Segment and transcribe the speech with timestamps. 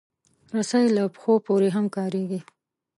[0.55, 2.39] رسۍ له پښو پورې هم کارېږي.